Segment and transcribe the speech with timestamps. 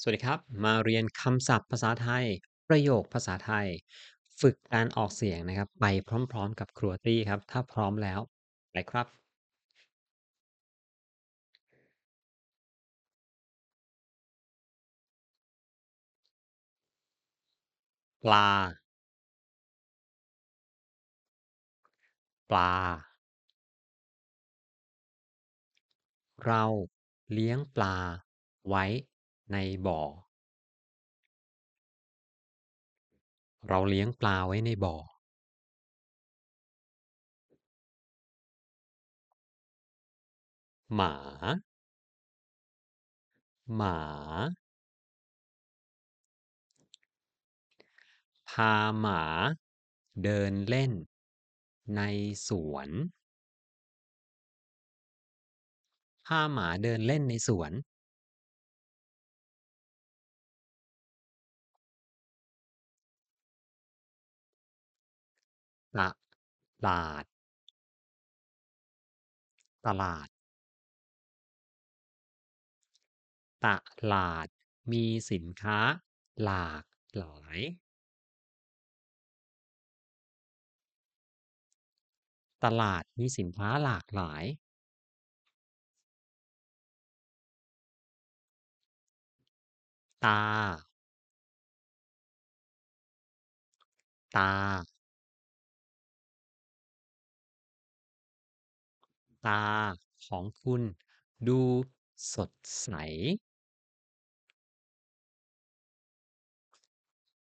[0.00, 2.24] สวัสดีครับ มาเรียนคำศัพท์ภาษาไทย
[2.68, 3.66] ประโยคภาษาไทย
[4.40, 5.84] ฝึกการออกเสียงนะครับ ไป
[6.32, 8.20] พร้อมๆ กับครูอาตี้ครับ ถ้าพร้อมแล้ว
[8.72, 9.06] ไปครับ
[18.24, 18.44] ปลา
[22.50, 22.70] ปลา
[26.44, 26.64] เรา
[27.32, 27.96] เลี้ยงปลา
[28.68, 28.84] ไว้
[29.52, 30.00] ในบ่อ
[33.68, 34.96] เราเลี้ยงปลาไว้ในบ่อ
[40.94, 41.14] หมา
[43.76, 43.98] หมา
[48.50, 49.22] พาหมา
[50.22, 50.92] เดินเล่น
[51.96, 52.00] ใน
[52.48, 52.88] สวน
[56.26, 57.72] พาหมาเดินเล่นในสวน
[65.94, 67.24] ตลาด
[69.86, 70.28] ตลาด
[73.64, 73.66] ต
[74.12, 74.46] ลาด
[74.92, 75.78] มีสินค้า
[76.42, 76.84] หลาก
[77.18, 77.58] หลาย
[82.64, 84.44] ตลาดมีสินค้าหลากหลาย
[90.24, 90.40] ตา
[94.36, 94.93] ตา
[99.46, 99.64] ตา
[100.26, 100.82] ของคุณ
[101.48, 101.60] ดู
[102.34, 102.50] สด
[102.80, 102.88] ใส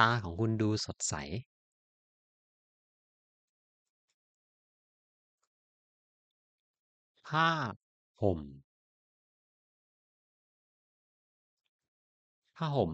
[0.00, 1.14] ตาของคุณดูสดใส
[7.26, 7.48] ผ้า
[8.20, 8.40] ห่ม
[12.56, 12.92] ผ้าห่ม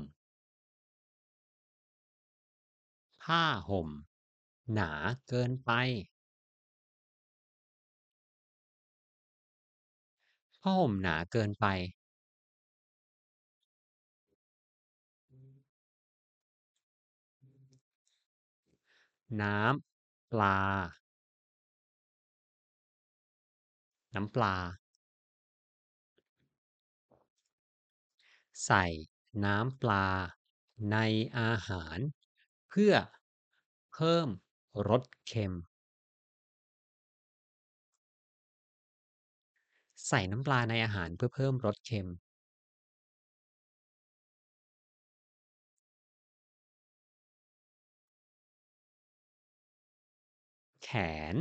[3.25, 3.89] ผ้าห่ม
[4.73, 4.93] หนา
[5.29, 5.71] เกินไป
[10.63, 11.67] ผ้าห่มหนาเกินไป
[19.41, 20.59] น้ำปลา
[24.15, 24.55] น้ำปลา
[28.65, 28.85] ใส่
[29.45, 30.07] น้ำปลา
[30.91, 30.97] ใน
[31.39, 31.99] อาหาร
[32.69, 32.95] เพื่อ
[33.93, 34.29] เพิ่ม
[34.89, 35.55] รสเค็ม
[40.11, 42.09] ใส่น้ำปลาในอาหารเพื่อเพิ่มรสเค็ม
[50.83, 50.89] แข
[51.35, 51.37] น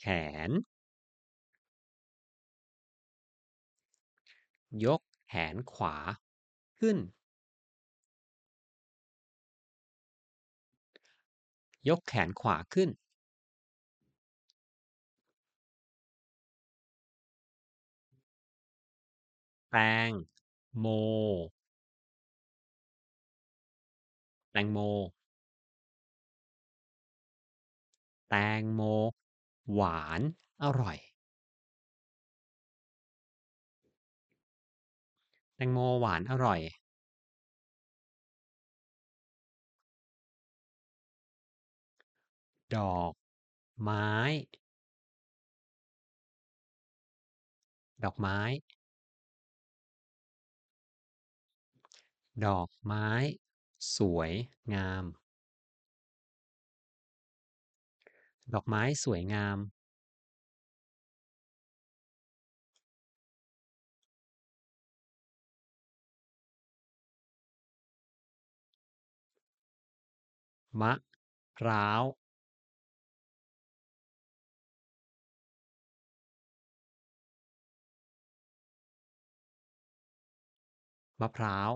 [0.00, 0.06] แข
[0.48, 0.50] น
[4.84, 5.96] ยกแขนขวา
[6.78, 6.96] ขึ้น
[11.88, 12.88] ยกแขนขวาขึ้น
[19.76, 20.10] แตง
[20.78, 20.86] โม
[24.52, 24.78] แตงโม
[28.28, 28.82] แตงโม
[29.72, 30.20] หวาน
[30.62, 30.98] อร่อย
[35.54, 36.60] แตงโมหวาน อร่อย
[42.76, 43.12] ดอก
[43.82, 44.08] ไม้
[48.04, 48.38] ดอกไม้
[52.42, 53.08] ดอกไม้
[53.96, 54.32] สวย
[54.74, 55.04] งาม
[58.52, 59.58] ดอกไม้สวยงาม
[70.80, 70.92] มะ
[71.56, 72.02] พร้าว
[81.20, 81.70] มะพร้าว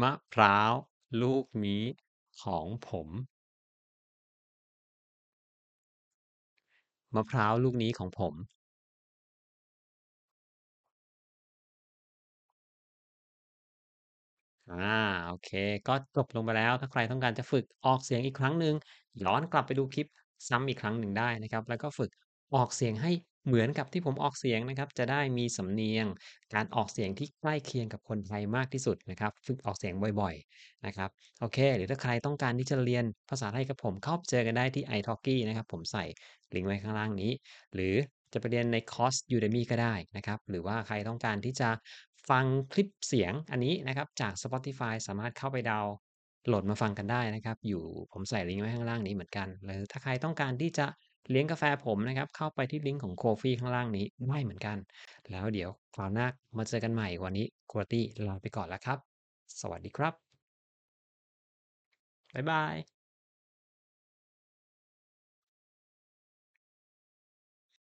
[0.00, 0.72] มะพร้าว
[1.22, 1.84] ลูกนี้
[2.42, 3.08] ของผม
[7.14, 8.34] มะพร้าวลูกนี้ของผม
[14.70, 14.74] อา
[15.26, 15.50] โอเค
[15.88, 18.74] ก็จบลงไปแล้ว ถ้าใครต้องการจะฝึกออกเสียงอีกครั้งหนึ่ง
[19.22, 20.06] ย้อนกลับไปดูคลิป
[20.48, 22.10] ซ้ำอีกครั้งหนึ่งได้นะครับ แล้วก็ฝึก
[22.54, 23.10] ออกเสียงให้
[23.46, 26.06] เหมือนกับที่ผมออกเสียงนะครับ จะได้มีสำเนียง
[26.54, 31.10] การออกเสียงที่ใกล้เคียงกับคนไทยมากที่สุดนะครับ ฝึกออกเสียงบ่อยๆนะครับ
[31.40, 36.04] โอเค หรือถ้าใครต้องการที่จะเรียนภาษาไทยกับผมเข้าไปเจอกันได้ที่ italki นะครับ ผมใส่
[36.54, 37.30] ลิงก์ไว้ข้างล่างนี้
[37.74, 37.94] หรือ
[38.32, 41.68] จะไปเรียนในคอร์ส Udemy ก็ได้นะครับ หรือว่าใครต้องการที่จะ
[42.30, 45.86] ฟังคลิปเสียงอันนี้นะครับจาก Spotify สามารถเข้าไปดาว
[46.46, 50.86] โหลดมาฟังกันได้นะครับ อยู่ผมใส่ลิงก์ไว้ข้างล่างนี้เหมือนกัน หรือถ้าใครต้องการที่จะ
[51.30, 54.76] เลี้ยงกาแฟผมนะครับ เข้าไปที่ลิงก์ของโคฟี่ข้างล่างนี้ได้เหมือนกัน
[55.30, 56.26] แล้วเดี๋ยวคราวหน้า
[56.56, 58.98] มาเจอกันใหม่วันนี้คุณอาตี้ลาไปก่อนแล้วครับ
[59.60, 60.14] สวัสดีครับ
[62.34, 63.01] บ๊ายบาย